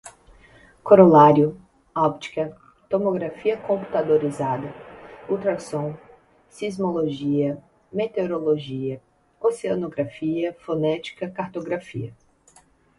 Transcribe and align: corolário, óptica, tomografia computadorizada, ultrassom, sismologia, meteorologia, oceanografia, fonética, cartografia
corolário, 0.83 1.61
óptica, 1.95 2.57
tomografia 2.89 3.55
computadorizada, 3.55 4.73
ultrassom, 5.29 5.95
sismologia, 6.49 7.63
meteorologia, 7.93 8.99
oceanografia, 9.39 10.55
fonética, 10.59 11.29
cartografia 11.29 12.15